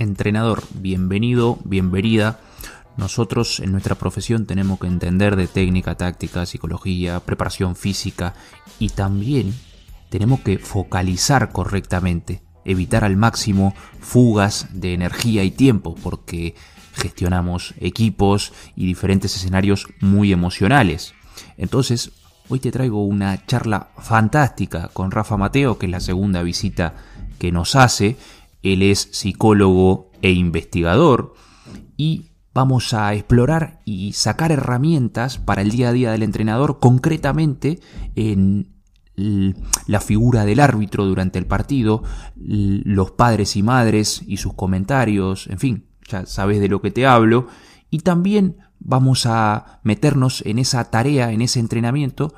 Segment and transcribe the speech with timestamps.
[0.00, 2.40] Entrenador, bienvenido, bienvenida.
[2.96, 8.32] Nosotros en nuestra profesión tenemos que entender de técnica, táctica, psicología, preparación física
[8.78, 9.54] y también
[10.08, 16.54] tenemos que focalizar correctamente, evitar al máximo fugas de energía y tiempo porque
[16.94, 21.12] gestionamos equipos y diferentes escenarios muy emocionales.
[21.58, 22.12] Entonces,
[22.48, 26.94] hoy te traigo una charla fantástica con Rafa Mateo, que es la segunda visita
[27.38, 28.16] que nos hace
[28.62, 31.34] él es psicólogo e investigador.
[31.96, 37.80] Y vamos a explorar y sacar herramientas para el día a día del entrenador, concretamente
[38.16, 38.74] en
[39.16, 42.02] la figura del árbitro durante el partido,
[42.36, 47.06] los padres y madres y sus comentarios, en fin, ya sabes de lo que te
[47.06, 47.46] hablo,
[47.90, 52.32] y también vamos a meternos en esa tarea, en ese entrenamiento,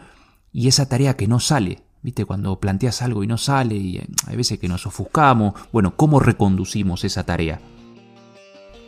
[0.50, 2.24] y esa tarea que no sale, ¿Viste?
[2.24, 5.54] Cuando planteas algo y no sale y eh, hay veces que nos ofuscamos.
[5.72, 7.60] Bueno, ¿cómo reconducimos esa tarea?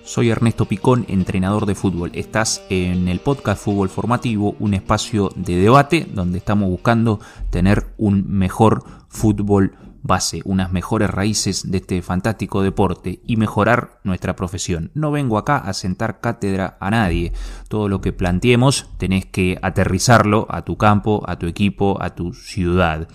[0.02, 2.11] Soy Ernesto Picón, entrenador de fútbol.
[2.14, 8.28] Estás en el podcast Fútbol Formativo, un espacio de debate donde estamos buscando tener un
[8.28, 14.91] mejor fútbol base, unas mejores raíces de este fantástico deporte y mejorar nuestra profesión.
[14.94, 17.33] No vengo acá a sentar cátedra a nadie.
[17.69, 22.34] Todo lo que planteemos tenés que aterrizarlo a tu campo, a tu equipo, a tu
[22.34, 23.08] ciudad.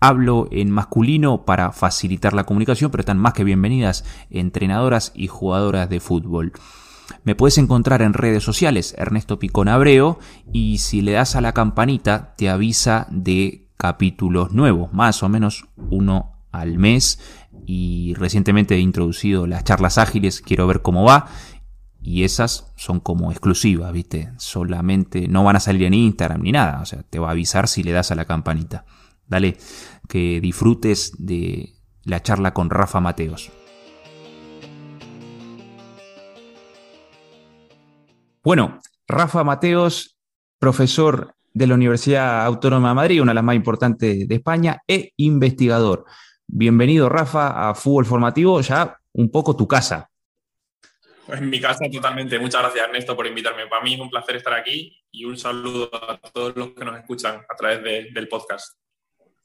[0.00, 5.88] Hablo en masculino para facilitar la comunicación, pero están más que bienvenidas entrenadoras y jugadoras
[5.88, 6.52] de fútbol.
[7.24, 10.18] Me puedes encontrar en redes sociales, Ernesto Picón Abreo,
[10.52, 15.66] y si le das a la campanita te avisa de capítulos nuevos, más o menos
[15.90, 17.20] uno al mes
[17.66, 21.28] y recientemente he introducido las charlas ágiles, quiero ver cómo va.
[22.02, 24.30] Y esas son como exclusivas, ¿viste?
[24.36, 26.82] Solamente no van a salir en Instagram ni nada.
[26.82, 28.84] O sea, te va a avisar si le das a la campanita.
[29.26, 29.56] Dale,
[30.06, 31.72] que disfrutes de
[32.04, 33.50] la charla con Rafa Mateos.
[38.42, 40.18] Bueno, Rafa Mateos,
[40.58, 45.12] profesor de la Universidad Autónoma de Madrid, una de las más importantes de España, e
[45.16, 46.04] investigador.
[46.56, 50.08] Bienvenido, Rafa, a Fútbol Formativo, ya un poco tu casa.
[51.26, 52.38] En mi casa totalmente.
[52.38, 53.66] Muchas gracias, Ernesto, por invitarme.
[53.66, 56.96] Para mí es un placer estar aquí y un saludo a todos los que nos
[56.96, 58.78] escuchan a través del podcast.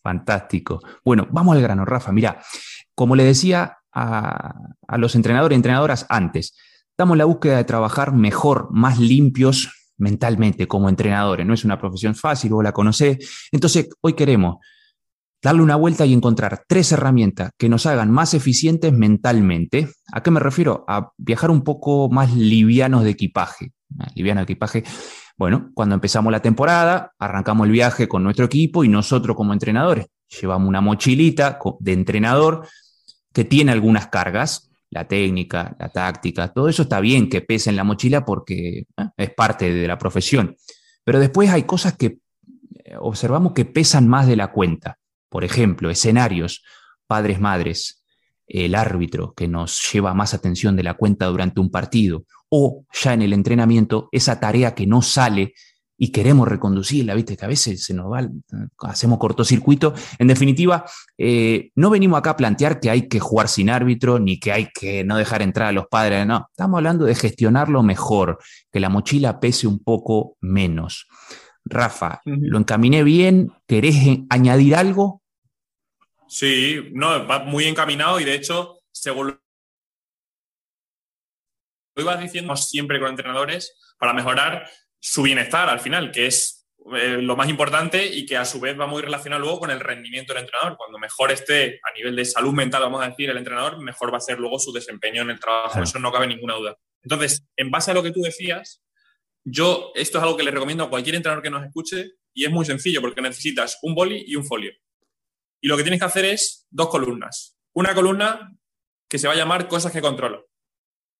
[0.03, 0.81] Fantástico.
[1.03, 2.11] Bueno, vamos al grano, Rafa.
[2.11, 2.43] Mira,
[2.93, 4.53] como le decía a,
[4.87, 6.55] a los entrenadores y entrenadoras antes,
[6.91, 11.43] estamos en la búsqueda de trabajar mejor, más limpios mentalmente como entrenadores.
[11.43, 13.49] No es una profesión fácil, vos la conocés.
[13.51, 14.57] Entonces, hoy queremos
[15.41, 19.89] darle una vuelta y encontrar tres herramientas que nos hagan más eficientes mentalmente.
[20.11, 20.85] ¿A qué me refiero?
[20.87, 23.71] A viajar un poco más livianos de equipaje.
[24.15, 24.83] Liviano de equipaje.
[25.37, 30.07] Bueno, cuando empezamos la temporada, arrancamos el viaje con nuestro equipo y nosotros como entrenadores
[30.29, 32.67] llevamos una mochilita de entrenador
[33.33, 37.75] que tiene algunas cargas, la técnica, la táctica, todo eso está bien que pese en
[37.75, 38.85] la mochila porque ¿eh?
[39.17, 40.55] es parte de la profesión.
[41.03, 42.19] Pero después hay cosas que
[42.83, 44.98] eh, observamos que pesan más de la cuenta.
[45.29, 46.63] Por ejemplo, escenarios,
[47.07, 48.03] padres, madres,
[48.47, 53.13] el árbitro que nos lleva más atención de la cuenta durante un partido, o ya
[53.13, 55.53] en el entrenamiento, esa tarea que no sale
[56.01, 58.27] y queremos reconducirla, viste que a veces se nos va,
[58.79, 59.93] hacemos cortocircuito.
[60.17, 60.85] En definitiva,
[61.17, 64.69] eh, no venimos acá a plantear que hay que jugar sin árbitro, ni que hay
[64.73, 68.39] que no dejar entrar a los padres, no, estamos hablando de gestionarlo mejor,
[68.71, 71.05] que la mochila pese un poco menos.
[71.65, 73.51] Rafa, ¿lo encaminé bien?
[73.67, 73.95] ¿Querés
[74.29, 75.18] añadir algo?
[76.29, 79.39] Sí, no, va muy encaminado y de hecho, según
[81.95, 84.69] lo ibas diciendo siempre con entrenadores para mejorar
[84.99, 88.79] su bienestar al final, que es eh, lo más importante y que a su vez
[88.79, 90.77] va muy relacionado luego con el rendimiento del entrenador.
[90.77, 94.17] Cuando mejor esté a nivel de salud mental, vamos a decir, el entrenador, mejor va
[94.17, 95.81] a ser luego su desempeño en el trabajo.
[95.81, 96.77] Eso no cabe ninguna duda.
[97.01, 98.83] Entonces, en base a lo que tú decías,
[99.43, 102.51] yo, esto es algo que le recomiendo a cualquier entrenador que nos escuche y es
[102.51, 104.71] muy sencillo porque necesitas un boli y un folio.
[105.61, 107.57] Y lo que tienes que hacer es dos columnas.
[107.73, 108.51] Una columna
[109.09, 110.47] que se va a llamar cosas que controlo.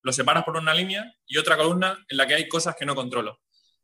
[0.01, 2.95] Lo separas por una línea y otra columna en la que hay cosas que no
[2.95, 3.39] controlo.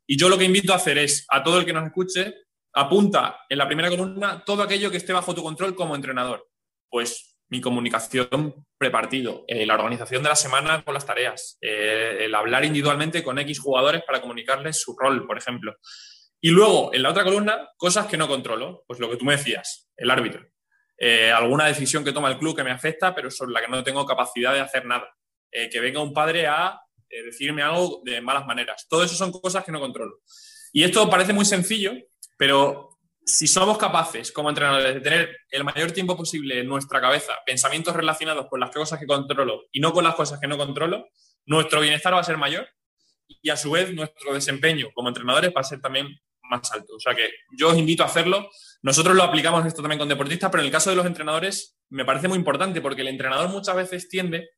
[0.08, 2.34] Y yo lo que invito a hacer es, a todo el que nos escuche,
[2.74, 6.48] apunta en la primera columna todo aquello que esté bajo tu control como entrenador.
[6.90, 12.36] Pues mi comunicación prepartido, eh, la organización de la semana con las tareas, eh, el
[12.36, 15.76] hablar individualmente con X jugadores para comunicarles su rol, por ejemplo.
[16.46, 19.36] Y luego, en la otra columna, cosas que no controlo, pues lo que tú me
[19.36, 20.48] decías, el árbitro.
[20.96, 23.84] Eh, alguna decisión que toma el club que me afecta, pero sobre la que no
[23.84, 25.12] tengo capacidad de hacer nada.
[25.50, 28.86] que venga un padre a decirme algo de malas maneras.
[28.88, 30.20] Todo eso son cosas que no controlo.
[30.72, 31.94] Y esto parece muy sencillo,
[32.38, 37.34] pero si somos capaces como entrenadores de tener el mayor tiempo posible en nuestra cabeza
[37.44, 41.08] pensamientos relacionados con las cosas que controlo y no con las cosas que no controlo,
[41.48, 42.70] nuestro bienestar va a ser mayor
[43.28, 46.08] y a su vez nuestro desempeño como entrenadores va a ser también
[46.72, 46.96] alto.
[46.96, 48.50] O sea que yo os invito a hacerlo.
[48.82, 52.06] Nosotros lo aplicamos esto también con deportistas, pero en el caso de los entrenadores me
[52.06, 54.50] parece muy importante porque el entrenador muchas veces tiende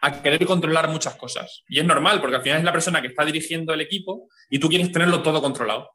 [0.00, 1.64] a querer controlar muchas cosas.
[1.68, 4.58] Y es normal, porque al final es la persona que está dirigiendo el equipo y
[4.58, 5.90] tú quieres tenerlo todo controlado.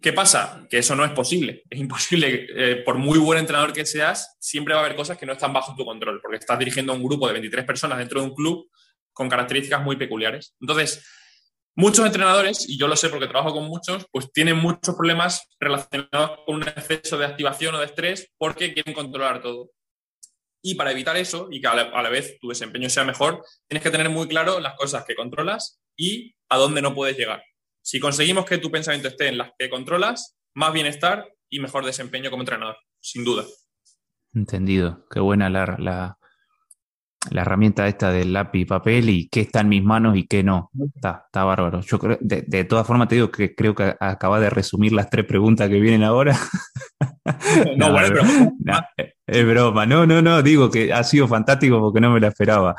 [0.00, 0.66] ¿Qué pasa?
[0.68, 1.62] Que eso no es posible.
[1.70, 5.24] Es imposible, eh, por muy buen entrenador que seas, siempre va a haber cosas que
[5.24, 8.26] no están bajo tu control, porque estás dirigiendo un grupo de 23 personas dentro de
[8.26, 8.68] un club
[9.12, 10.56] con características muy peculiares.
[10.60, 11.06] Entonces,
[11.76, 16.38] muchos entrenadores, y yo lo sé porque trabajo con muchos, pues tienen muchos problemas relacionados
[16.46, 19.70] con un exceso de activación o de estrés porque quieren controlar todo.
[20.62, 23.90] Y para evitar eso y que a la, vez tu desempeño sea mejor, tienes que
[23.90, 27.42] tener muy claro las cosas que controlas y a dónde no puedes llegar.
[27.82, 32.30] Si conseguimos que tu pensamiento esté en las que controlas, más bienestar y mejor desempeño
[32.30, 33.44] como entrenador, sin duda.
[34.32, 35.06] Entendido.
[35.10, 36.18] Qué buena la, la,
[37.30, 40.70] herramienta esta del lápiz y papel y qué está en mis manos y qué no.
[40.94, 41.80] Está, está bárbaro.
[41.80, 45.24] Yo creo, de, todas formas te digo que creo que acaba de resumir las tres
[45.24, 46.38] preguntas que vienen ahora.
[47.76, 48.20] no, bueno,
[49.26, 49.86] es broma.
[49.86, 52.74] No, no, no, digo que ha sido fantástico porque no me la esperaba.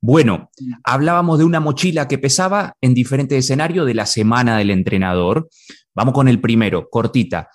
[0.00, 0.50] Bueno,
[0.84, 5.48] hablábamos de una mochila que pesaba en diferentes escenarios de la semana del entrenador.
[5.94, 7.48] Vamos con el primero, cortita.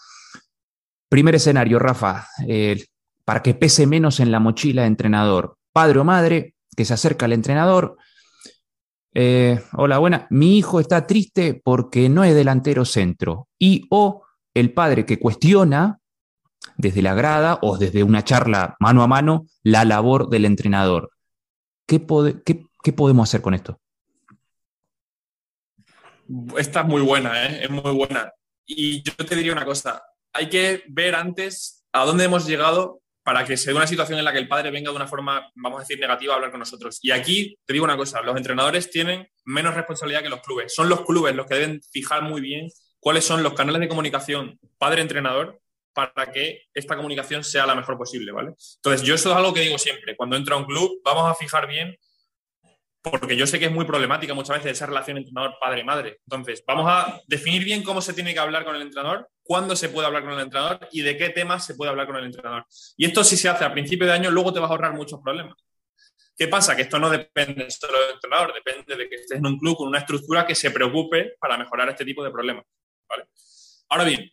[1.10, 2.84] Primer escenario, Rafa, eh,
[3.24, 5.56] para que pese menos en la mochila de entrenador.
[5.74, 7.98] Padre o madre que se acerca al entrenador.
[9.14, 10.28] Eh, hola, buena.
[10.30, 13.50] Mi hijo está triste porque no es delantero centro.
[13.60, 14.24] Y o
[14.54, 16.00] el padre que cuestiona
[16.78, 21.12] desde la grada o desde una charla mano a mano la labor del entrenador.
[21.86, 23.80] ¿Qué, podemos hacer con esto?
[26.58, 27.64] Esta es muy buena, ¿eh?
[27.64, 28.32] es muy buena.
[28.66, 33.46] Y yo te diría una cosa, hay que ver antes a dónde hemos llegado para
[33.46, 35.80] que se dé una situación en la que el padre venga de una forma, vamos
[35.80, 37.00] a decir, negativa a hablar con nosotros.
[37.02, 40.74] Y aquí te digo una cosa, los entrenadores tienen menos responsabilidad que los clubes.
[40.76, 44.60] Son los clubes los que deben fijar muy bien cuáles son los canales de comunicación
[44.78, 45.60] padre-entrenador
[45.94, 48.54] para que esta comunicación sea la mejor posible, ¿vale?
[48.76, 51.36] Entonces, yo eso es algo que digo siempre, cuando entro a un club, vamos a
[51.36, 51.96] fijar bien,
[53.02, 56.20] porque yo sé que es muy problemática muchas veces esa relación entrenador-padre-madre.
[56.26, 59.90] Entonces, vamos a definir bien cómo se tiene que hablar con el entrenador, cuándo se
[59.90, 62.66] puede hablar con el entrenador y de qué temas se puede hablar con el entrenador.
[62.98, 65.20] Y esto si se hace a principio de año, luego te vas a ahorrar muchos
[65.22, 65.56] problemas.
[66.36, 66.76] ¿Qué pasa?
[66.76, 69.88] Que esto no depende solo del entrenador, depende de que estés en un club con
[69.88, 72.66] una estructura que se preocupe para mejorar este tipo de problemas.
[73.08, 73.26] ¿vale?
[73.90, 74.32] Ahora bien,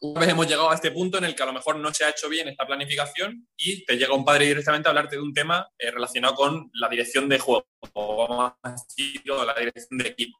[0.00, 2.04] una vez hemos llegado a este punto en el que a lo mejor no se
[2.04, 5.32] ha hecho bien esta planificación y te llega un padre directamente a hablarte de un
[5.32, 10.38] tema eh, relacionado con la dirección de juego, o la dirección de equipo.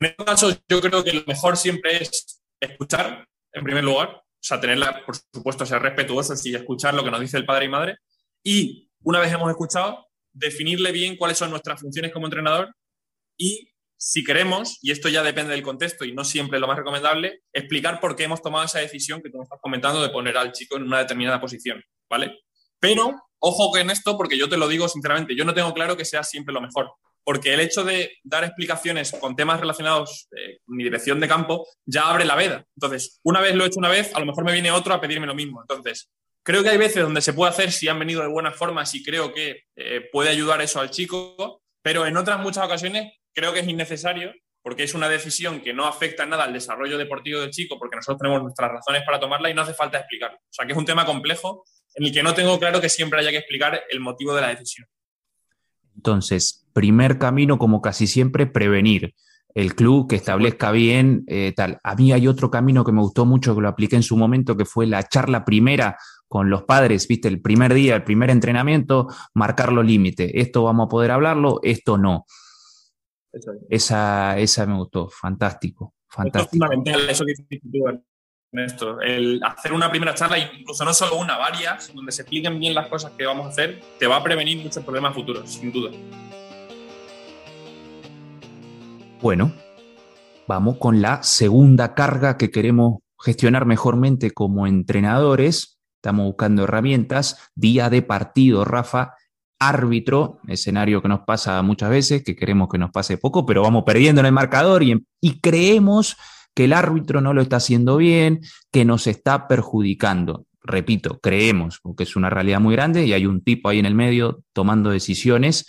[0.00, 4.44] En este caso, yo creo que lo mejor siempre es escuchar, en primer lugar, o
[4.44, 7.68] sea, tenerla, por supuesto, ser respetuosos y escuchar lo que nos dice el padre y
[7.68, 7.96] madre.
[8.42, 12.74] Y una vez hemos escuchado, definirle bien cuáles son nuestras funciones como entrenador
[13.36, 17.42] y si queremos, y esto ya depende del contexto y no siempre lo más recomendable,
[17.52, 20.50] explicar por qué hemos tomado esa decisión que tú me estás comentando de poner al
[20.50, 21.80] chico en una determinada posición,
[22.10, 22.40] ¿vale?
[22.80, 25.96] Pero, ojo que en esto, porque yo te lo digo sinceramente, yo no tengo claro
[25.96, 26.90] que sea siempre lo mejor,
[27.24, 31.66] porque el hecho de dar explicaciones con temas relacionados eh, con mi dirección de campo
[31.86, 32.64] ya abre la veda.
[32.76, 35.00] Entonces, una vez lo he hecho una vez, a lo mejor me viene otro a
[35.00, 35.60] pedirme lo mismo.
[35.60, 36.10] Entonces,
[36.42, 39.02] creo que hay veces donde se puede hacer si han venido de buena forma, si
[39.02, 43.60] creo que eh, puede ayudar eso al chico, pero en otras muchas ocasiones creo que
[43.60, 44.32] es innecesario
[44.62, 48.20] porque es una decisión que no afecta nada al desarrollo deportivo del chico, porque nosotros
[48.20, 50.36] tenemos nuestras razones para tomarla y no hace falta explicarlo.
[50.38, 53.18] O sea, que es un tema complejo en el que no tengo claro que siempre
[53.18, 54.86] haya que explicar el motivo de la decisión.
[55.96, 59.14] Entonces, primer camino, como casi siempre, prevenir.
[59.54, 61.78] El club que establezca bien, eh, tal.
[61.84, 64.56] A mí hay otro camino que me gustó mucho, que lo apliqué en su momento,
[64.56, 65.96] que fue la charla primera
[66.26, 70.30] con los padres, viste, el primer día, el primer entrenamiento, marcar los límites.
[70.32, 72.24] Esto vamos a poder hablarlo, esto no.
[73.68, 75.94] Esa, esa me gustó, fantástico.
[76.08, 76.64] fantástico.
[76.64, 77.34] Es fundamental eso que
[78.54, 79.00] Ernesto.
[79.00, 82.88] El hacer una primera charla, incluso no solo una, varias, donde se expliquen bien las
[82.88, 85.90] cosas que vamos a hacer, te va a prevenir muchos problemas futuros, sin duda.
[89.22, 89.52] Bueno,
[90.46, 95.78] vamos con la segunda carga que queremos gestionar mejormente como entrenadores.
[95.96, 97.50] Estamos buscando herramientas.
[97.54, 99.14] Día de partido, Rafa
[99.58, 103.84] árbitro, escenario que nos pasa muchas veces, que queremos que nos pase poco, pero vamos
[103.86, 106.16] perdiendo en el marcador y, y creemos
[106.54, 108.40] que el árbitro no lo está haciendo bien,
[108.70, 110.46] que nos está perjudicando.
[110.62, 113.94] Repito, creemos, porque es una realidad muy grande y hay un tipo ahí en el
[113.94, 115.66] medio tomando decisiones.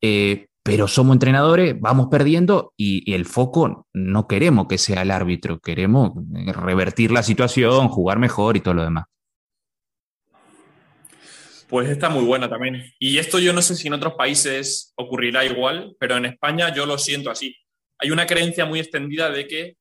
[0.00, 5.60] Eh, pero somos entrenadores, vamos perdiendo y, el foco no queremos que sea el árbitro,
[5.60, 9.04] queremos revertir la situación, jugar mejor y todo lo demás.
[11.68, 12.82] Pues está muy buena también.
[12.98, 16.86] Y esto yo no sé si en otros países ocurrirá igual, pero en España yo
[16.86, 17.54] lo siento así.
[17.98, 19.76] Hay una creencia muy extendida de que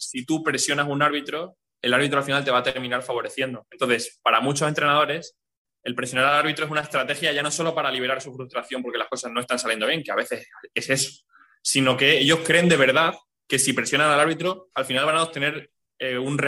[0.00, 3.66] si tú presionas a un árbitro, el árbitro al final te va a terminar favoreciendo.
[3.70, 5.36] Entonces, para muchos entrenadores,
[5.82, 8.98] el presionar al árbitro es una estrategia ya no solo para liberar su frustración porque
[8.98, 11.24] las cosas no están saliendo bien, que a veces es eso,
[11.62, 13.14] sino que ellos creen de verdad
[13.48, 16.38] que si presionan al árbitro, al final van a obtener eh, un,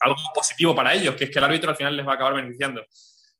[0.00, 2.34] algo positivo para ellos, que es que el árbitro al final les va a acabar
[2.34, 2.84] beneficiando.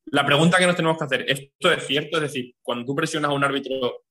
[0.07, 2.17] La pregunta que nos tenemos que hacer, ¿esto es cierto?
[2.17, 4.05] Es decir, cuando tú presionas a un árbitro,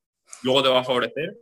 [0.44, 1.38] luego te va a favorecer.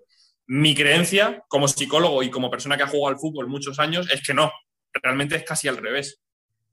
[0.47, 4.21] Mi creencia, como psicólogo y como persona que ha jugado al fútbol muchos años, es
[4.21, 4.51] que no.
[4.93, 6.21] Realmente es casi al revés.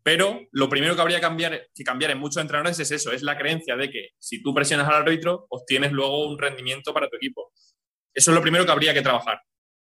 [0.03, 3.23] Pero lo primero que habría que cambiar, que cambiar en muchos entrenadores es eso, es
[3.23, 7.17] la creencia de que si tú presionas al árbitro, obtienes luego un rendimiento para tu
[7.17, 7.53] equipo.
[8.13, 9.41] Eso es lo primero que habría que trabajar.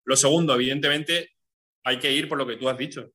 [0.04, 1.32] Lo segundo, evidentemente,
[1.82, 3.10] hay que ir por lo que tú has dicho.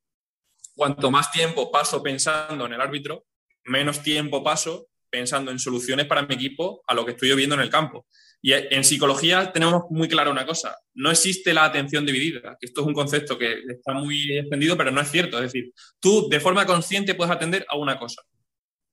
[0.75, 3.25] Cuanto más tiempo paso pensando en el árbitro,
[3.65, 7.61] menos tiempo paso pensando en soluciones para mi equipo a lo que estoy viendo en
[7.61, 8.07] el campo.
[8.41, 12.81] Y en psicología tenemos muy claro una cosa, no existe la atención dividida, que esto
[12.81, 15.37] es un concepto que está muy extendido, pero no es cierto.
[15.37, 18.21] Es decir, tú de forma consciente puedes atender a una cosa.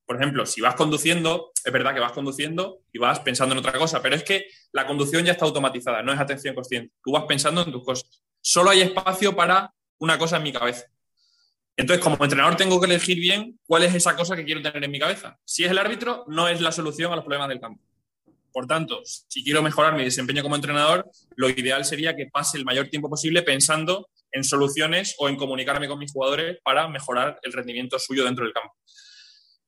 [0.05, 3.73] Por ejemplo, si vas conduciendo, es verdad que vas conduciendo y vas pensando en otra
[3.73, 6.95] cosa, pero es que la conducción ya está automatizada, no es atención consciente.
[7.05, 8.23] Tú vas pensando en tus cosas.
[8.41, 10.87] Solo hay espacio para una cosa en mi cabeza.
[11.77, 14.91] Entonces, como entrenador tengo que elegir bien cuál es esa cosa que quiero tener en
[14.91, 15.39] mi cabeza.
[15.45, 17.83] Si es el árbitro, no es la solución a los problemas del campo.
[18.57, 22.65] Por tanto, si quiero mejorar mi desempeño como entrenador, lo ideal sería que pase el
[22.65, 27.53] mayor tiempo posible pensando en soluciones o en comunicarme con mis jugadores para mejorar el
[27.53, 28.75] rendimiento suyo dentro del campo.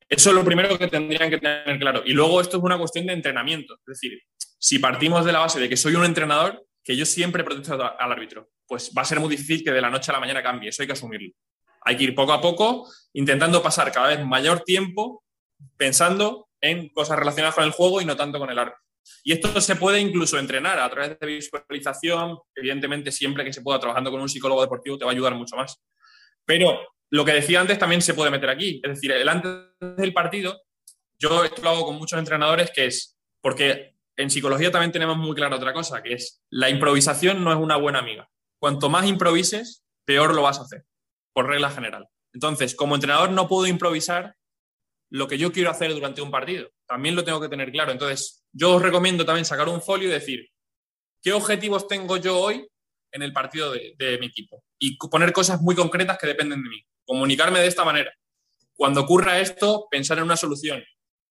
[0.08, 2.02] Eso es lo primero que tendrían que tener claro.
[2.06, 3.74] Y luego esto es una cuestión de entrenamiento.
[3.74, 4.22] Es decir,
[4.58, 8.10] si partimos de la base de que soy un entrenador, que yo siempre protejo al
[8.12, 10.70] árbitro, pues va a ser muy difícil que de la noche a la mañana cambie.
[10.70, 11.28] Eso hay que asumirlo.
[11.82, 15.24] Hay que ir poco a poco, intentando pasar cada vez mayor tiempo
[15.76, 18.80] pensando en cosas relacionadas con el juego y no tanto con el árbitro.
[19.24, 22.38] Y esto se puede incluso entrenar a través de visualización.
[22.54, 25.56] Evidentemente, siempre que se pueda trabajando con un psicólogo deportivo te va a ayudar mucho
[25.56, 25.80] más.
[26.44, 26.78] Pero
[27.10, 28.80] lo que decía antes también se puede meter aquí.
[28.82, 29.52] Es decir, el antes
[29.96, 30.60] del partido,
[31.18, 35.34] yo esto lo hago con muchos entrenadores, que es porque en psicología también tenemos muy
[35.34, 38.28] clara otra cosa, que es la improvisación no es una buena amiga.
[38.60, 40.84] Cuanto más improvises, peor lo vas a hacer
[41.32, 42.08] por regla general.
[42.34, 44.34] Entonces, como entrenador no puedo improvisar
[45.10, 46.70] lo que yo quiero hacer durante un partido.
[46.86, 47.92] También lo tengo que tener claro.
[47.92, 50.48] Entonces, yo os recomiendo también sacar un folio y decir,
[51.22, 52.66] ¿qué objetivos tengo yo hoy
[53.12, 54.62] en el partido de, mi equipo?
[54.78, 56.82] Y poner cosas muy concretas que dependen de mí.
[57.04, 58.12] Comunicarme de esta manera.
[58.74, 60.84] Cuando ocurra esto, pensar en una solución.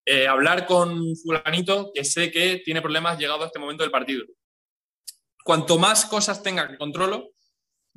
[0.05, 4.25] Eh, hablar con fulanito que sé que tiene problemas llegado a este momento del partido.
[5.43, 7.31] Cuanto más cosas tenga que controlo,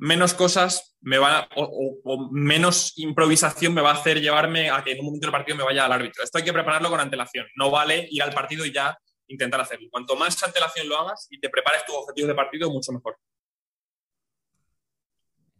[0.01, 4.99] menos cosas me va o, menos improvisación me va a hacer llevarme a que en
[4.99, 6.23] un momento del partido me vaya al árbitro.
[6.23, 7.45] Esto hay que prepararlo con antelación.
[7.55, 9.87] No vale ir al partido y ya intentar hacerlo.
[9.91, 13.15] Cuanto más antelación lo hagas y te prepares tus objetivos de partido, mucho mejor.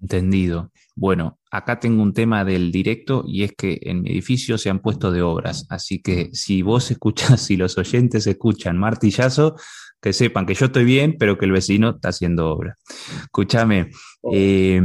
[0.01, 0.71] Entendido.
[0.95, 4.79] Bueno, acá tengo un tema del directo y es que en mi edificio se han
[4.79, 9.55] puesto de obras, así que si vos escuchás, si los oyentes escuchan martillazo,
[10.01, 12.77] que sepan que yo estoy bien, pero que el vecino está haciendo obra.
[13.21, 13.91] Escúchame,
[14.21, 14.31] oh.
[14.33, 14.81] eh,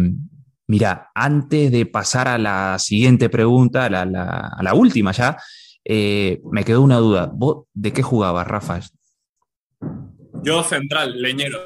[0.66, 5.38] mira, antes de pasar a la siguiente pregunta, a la, última ya,
[5.84, 7.30] eh, me quedó una duda.
[7.32, 8.80] ¿Vos de qué jugabas, Rafa?
[10.42, 11.58] Yo central, leñero.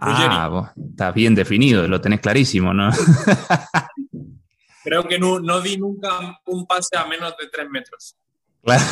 [0.00, 2.90] Ah, vos, está bien definido, lo tenés clarísimo, ¿no?
[4.84, 8.16] Creo que no, no, di nunca un pase a menos de tres metros.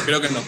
[0.05, 0.41] Creo que no.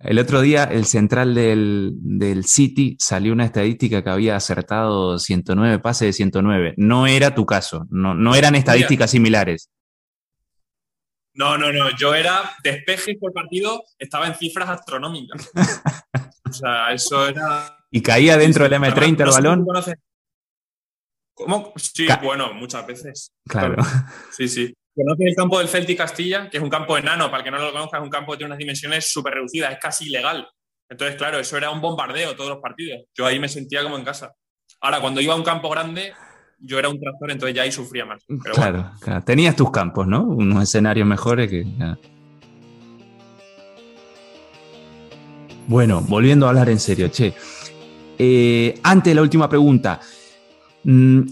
[0.00, 6.08] El otro día, el central del, City salió una estadística que había acertado 109 pases
[6.08, 6.74] de 109.
[6.76, 9.70] No era tu caso, no, no eran estadísticas similares.
[11.34, 11.90] No, no, no.
[11.96, 15.50] Yo era despejes por partido, estaba en cifras astronómicas.
[16.48, 17.78] o sea, eso era.
[17.90, 19.66] ¿Y caía dentro del M30 el balón?
[21.34, 21.72] ¿Cómo?
[21.76, 23.32] Sí, bueno, muchas veces.
[23.48, 23.76] Claro.
[24.30, 24.74] Sí, sí.
[24.94, 26.48] ¿Conoces el campo del Celtic Castilla?
[26.48, 28.38] Que es un campo enano, para el que no lo conozca, es un campo que
[28.38, 30.46] tiene unas dimensiones súper reducidas, es casi ilegal.
[30.88, 33.02] Entonces, claro, eso era un bombardeo todos los partidos.
[33.14, 34.32] Yo ahí me sentía como en casa.
[34.80, 36.12] Ahora, cuando iba a un campo grande,
[36.60, 38.24] yo era un tractor, entonces ya ahí sufría más.
[38.54, 40.22] claro, claro, tenías tus campos, ¿no?
[40.22, 41.66] Unos escenarios mejores que...
[45.66, 47.34] Bueno, volviendo a hablar en serio, che.
[48.18, 49.98] Eh, antes la última pregunta,
[50.84, 51.22] mm,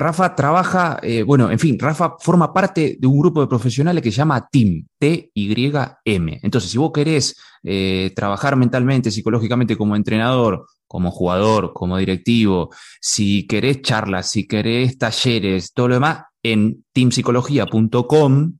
[0.00, 4.10] Rafa trabaja, eh, bueno, en fin, Rafa forma parte de un grupo de profesionales que
[4.10, 6.40] se llama TIM, T-Y-M.
[6.42, 13.46] Entonces, si vos querés eh, trabajar mentalmente, psicológicamente como entrenador, como jugador, como directivo, si
[13.46, 18.54] querés charlas, si querés talleres, todo lo demás, en teampsicología.com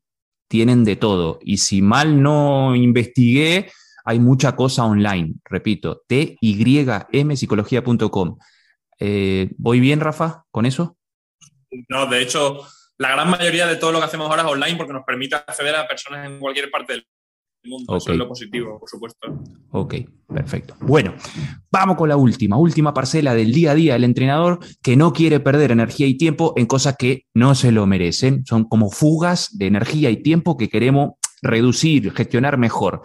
[0.47, 1.39] tienen de todo.
[1.43, 3.71] Y si mal no investigué,
[4.05, 5.37] hay mucha cosa online.
[5.45, 8.37] Repito, T-Y-M-psicología.com.
[8.99, 10.99] Eh, ¿Voy bien, Rafa, con eso?
[11.89, 12.61] No, de hecho,
[12.99, 15.75] la gran mayoría de todo lo que hacemos ahora es online porque nos permite acceder
[15.77, 17.07] a personas en cualquier parte del
[17.65, 17.97] mundo.
[17.97, 19.29] Eso es lo positivo, por supuesto.
[19.71, 19.95] Ok,
[20.29, 20.75] perfecto.
[20.81, 21.15] Bueno,
[21.71, 25.41] vamos con la última, última parcela del día a día del entrenador que no quiere
[25.41, 28.45] perder energía y tiempo en cosas que no se lo merecen.
[28.47, 31.13] Son como fugas de energía y tiempo que queremos
[31.43, 33.03] reducir, gestionar mejor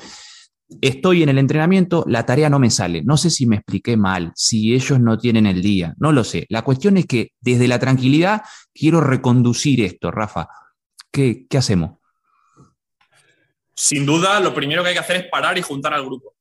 [0.82, 3.04] estoy en el entrenamiento, la tarea no me sale.
[3.04, 6.46] No sé si me expliqué mal, si ellos no tienen el día, no lo sé.
[6.50, 8.42] La cuestión es que desde la tranquilidad
[8.74, 10.48] quiero reconducir esto, Rafa.
[11.12, 12.00] ¿Qué, hacemos?
[13.74, 16.36] Sin duda, lo primero que hay que hacer es parar y juntar al grupo.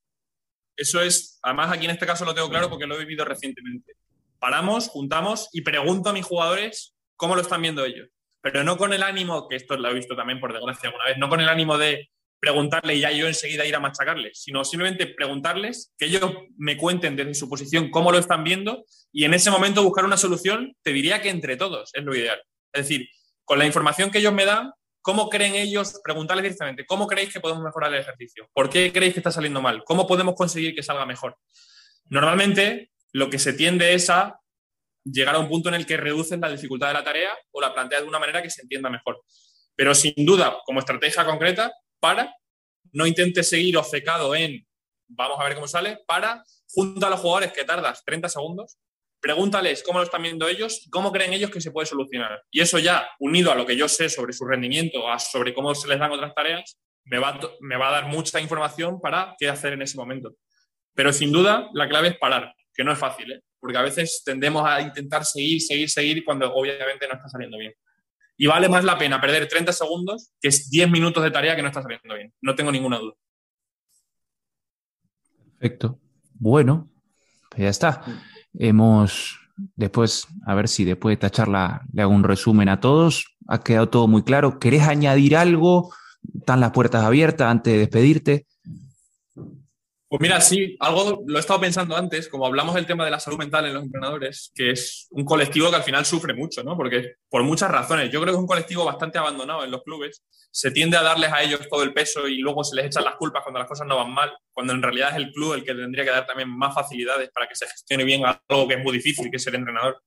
[0.77, 3.93] Eso es, además aquí en este caso lo tengo claro porque lo he vivido recientemente.
[4.41, 8.09] Paramos, juntamos y pregunto a mis jugadores cómo lo están viendo ellos.
[8.41, 11.19] Pero no con el ánimo, que esto lo he visto también por desgracia alguna vez,
[11.19, 12.11] no con el ánimo de
[12.45, 17.17] preguntarle y ya yo enseguida ir a machacarles, sino simplemente preguntarles, que ellos me cuenten
[17.17, 20.93] desde su posición cómo lo están viendo y en ese momento buscar una solución, te
[20.93, 22.39] diría que entre todos es lo ideal.
[22.75, 23.09] Es decir,
[23.47, 27.41] con la información que ellos me dan, ¿cómo creen ellos, preguntarles directamente, ¿cómo creéis que
[27.41, 28.47] podemos mejorar el ejercicio?
[28.53, 29.83] ¿Por qué creéis que está saliendo mal?
[29.83, 31.39] ¿Cómo podemos conseguir que salga mejor?
[32.11, 34.39] Normalmente lo que se tiende es a
[35.03, 37.73] llegar a un punto en el que reducen la dificultad de la tarea o la
[37.73, 39.23] planteas de una manera que se entienda mejor.
[39.75, 41.73] Pero sin duda, como estrategia concreta,
[42.05, 42.37] para,
[42.93, 44.67] no intentes seguir obcecado en
[45.09, 48.77] vamos a ver cómo sale, para, junta a los jugadores que tardas 30 segundos,
[49.21, 52.43] pregúntales cómo lo están viendo ellos cómo creen ellos que se puede solucionar.
[52.51, 55.75] Y eso ya, unido a lo que yo sé sobre su rendimiento, a sobre cómo
[55.75, 59.49] se les dan otras tareas, me va, me va a dar mucha información para qué
[59.49, 60.35] hacer en ese momento.
[60.95, 63.41] Pero sin duda, la clave es parar, que no es fácil, ¿eh?
[63.59, 67.73] porque a veces tendemos a intentar seguir, seguir, seguir cuando obviamente no está saliendo bien.
[68.37, 71.69] Y vale más la pena perder 30 segundos que 10 minutos de tarea que no
[71.69, 72.33] está saliendo bien.
[72.41, 73.15] No tengo ninguna duda.
[75.59, 75.99] Perfecto.
[76.35, 76.91] Bueno,
[77.49, 78.03] pues ya está.
[78.55, 79.39] Hemos,
[79.77, 83.37] después, a ver si después de esta charla le hago un resumen a todos.
[83.47, 84.59] Ha quedado todo muy claro.
[84.59, 85.95] ¿Querés añadir algo?
[86.35, 88.47] ¿Están las puertas abiertas antes de despedirte?
[90.15, 93.19] Pues mira, sí, algo lo he estado pensando antes, como hablamos del tema de la
[93.19, 96.77] salud mental en los entrenadores, que es un colectivo que al final sufre mucho, ¿no?
[96.77, 100.23] Porque por muchas razones, yo creo que es un colectivo bastante abandonado en los clubes,
[100.53, 103.17] se tiende a darles a ellos todo el peso y luego se les echan las
[103.17, 105.75] culpas cuando las cosas no van mal, cuando en realidad es el club el que
[105.75, 108.93] tendría que dar también más facilidades para que se gestione bien algo que es muy
[108.93, 110.01] difícil, que es ser entrenador.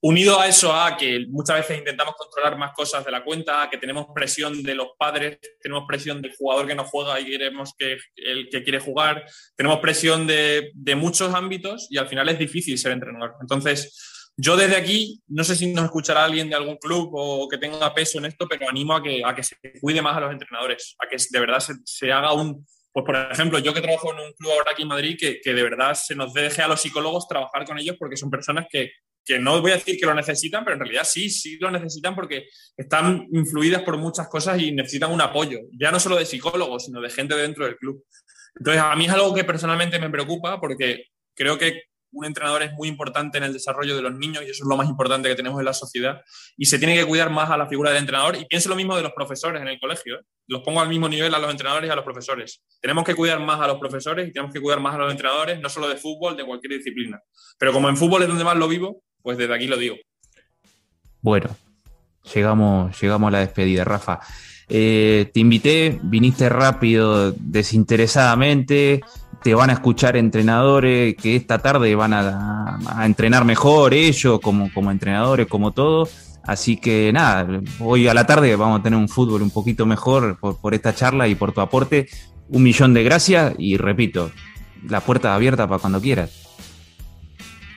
[0.00, 3.70] Unido a eso, a que muchas veces intentamos controlar más cosas de la cuenta, a
[3.70, 7.74] que tenemos presión de los padres, tenemos presión del jugador que no juega y queremos
[7.76, 9.24] que el que quiere jugar,
[9.56, 13.34] tenemos presión de, muchos ámbitos y al final es difícil ser entrenador.
[13.40, 17.58] Entonces, yo desde aquí, no sé si nos escuchará alguien de algún club o que
[17.58, 20.32] tenga peso en esto, pero animo a que, a que se cuide más a los
[20.32, 24.12] entrenadores, a que de verdad se, se haga un, pues por ejemplo, yo que trabajo
[24.12, 26.68] en un club ahora aquí en Madrid, que, que, de verdad se nos deje a
[26.68, 28.92] los psicólogos trabajar con ellos porque son personas que,
[29.28, 32.14] que no voy a decir que lo necesitan, pero en realidad sí, sí lo necesitan
[32.14, 36.86] porque están influidas por muchas cosas y necesitan un apoyo, ya no solo de psicólogos,
[36.86, 38.02] sino de gente dentro del club.
[38.58, 42.72] Entonces, a mí es algo que personalmente me preocupa porque creo que un entrenador es
[42.72, 45.34] muy importante en el desarrollo de los niños y eso es lo más importante que
[45.34, 46.22] tenemos en la sociedad
[46.56, 48.96] y se tiene que cuidar más a la figura del entrenador y pienso lo mismo
[48.96, 50.16] de los profesores en el colegio.
[50.16, 50.22] ¿eh?
[50.46, 52.64] Los pongo al mismo nivel a los entrenadores y a los profesores.
[52.80, 55.60] Tenemos que cuidar más a los profesores y tenemos que cuidar más a los entrenadores,
[55.60, 57.20] no solo de fútbol, de cualquier disciplina.
[57.58, 59.96] Pero como en fútbol es donde más lo vivo, pues desde aquí lo digo.
[61.20, 61.48] Bueno,
[62.34, 64.20] llegamos, llegamos a la despedida, Rafa.
[64.68, 69.00] Eh, te invité, viniste rápido, desinteresadamente,
[69.42, 74.90] te van a escuchar entrenadores que esta tarde van a, entrenar mejor ellos como, como
[74.90, 76.08] entrenadores, como todo.
[76.44, 80.38] Así que nada, hoy a la tarde vamos a tener un fútbol un poquito mejor
[80.38, 82.08] por, por esta charla y por tu aporte.
[82.48, 84.30] Un millón de gracias y repito,
[84.88, 86.47] la puerta abierta para cuando quieras.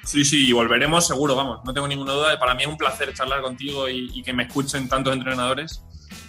[0.03, 2.39] Sí, sí, y volveremos seguro, vamos, no tengo ninguna duda.
[2.39, 5.83] Para mí es un placer charlar contigo y, que me escuchen tantos entrenadores.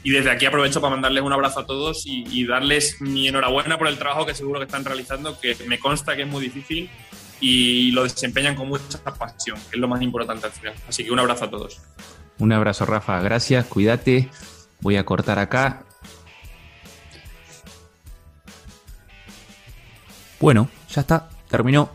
[0.04, 3.88] Y desde aquí aprovecho para mandarles un abrazo a todos y, darles mi enhorabuena por
[3.88, 6.90] el trabajo que seguro que están realizando, que me consta que es muy difícil
[7.40, 10.74] y lo desempeñan con mucha pasión, que es lo más importante al final.
[10.88, 11.80] Así que un abrazo a todos.
[12.38, 13.20] Un abrazo, Rafa.
[13.20, 14.28] Gracias, cuídate.
[14.80, 15.84] Voy a cortar acá.
[20.40, 21.90] Bueno, ya está, terminó.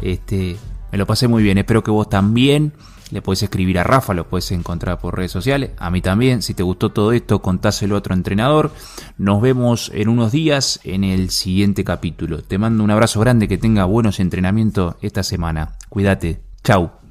[0.00, 0.56] Este,
[0.92, 2.74] me lo pasé muy bien, espero que vos también.
[3.10, 5.72] Le puedes escribir a Rafa, lo puedes encontrar por redes sociales.
[5.78, 6.40] A mí también.
[6.40, 8.72] Si te gustó todo esto, contáselo a otro entrenador.
[9.18, 12.42] Nos vemos en unos días en el siguiente capítulo.
[12.42, 15.72] Te mando un abrazo grande, que tenga buenos entrenamientos esta semana.
[15.90, 16.40] Cuídate.
[16.64, 17.01] Chau.